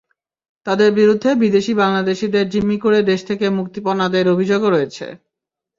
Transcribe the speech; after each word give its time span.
তাঁদের 0.67 0.89
বিরুদ্ধে 0.93 1.29
বিদেশে 1.43 1.73
বাংলাদেশিদের 1.81 2.45
জিম্মি 2.53 2.77
করে 2.85 2.99
দেশ 3.11 3.19
থেকে 3.29 3.45
মুক্তিপণ 3.57 3.97
আদায়ের 3.99 4.31
অভিযোগও 4.33 4.69
রয়েছে। 4.69 5.05